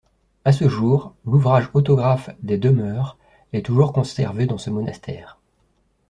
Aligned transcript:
À 0.45 0.51
ce 0.51 0.67
jour, 0.67 1.13
l'ouvrage 1.27 1.69
autographe 1.75 2.31
des 2.41 2.57
Demeures 2.57 3.19
est 3.53 3.63
toujours 3.67 3.93
conservé 3.93 4.47
dans 4.47 4.57
ce 4.57 4.71
monastère. 4.71 5.37